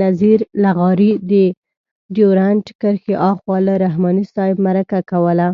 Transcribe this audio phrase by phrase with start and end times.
[0.00, 1.32] نذیر لغاري د
[2.14, 5.48] ډیورنډ کرښې آخوا له رحماني صاحب مرکه کوله.